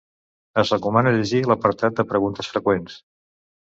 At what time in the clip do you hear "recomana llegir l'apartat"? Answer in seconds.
0.75-2.03